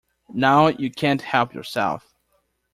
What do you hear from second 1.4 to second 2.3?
yourself.